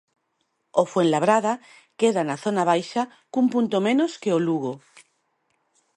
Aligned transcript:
O 0.81 0.83
Fuenlabrada 0.91 1.53
queda 1.99 2.21
na 2.25 2.35
zona 2.43 2.63
baixa, 2.71 3.01
cun 3.33 3.45
punto 3.53 3.77
menos 3.87 4.11
que 4.21 4.31
o 4.37 4.43
Lugo. 4.47 4.73